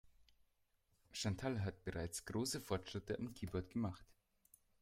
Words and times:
Chantal 1.11 1.63
hat 1.63 1.83
bereits 1.85 2.25
große 2.25 2.59
Fortschritte 2.59 3.19
am 3.19 3.35
Keyboard 3.35 3.69
gemacht. 3.69 4.03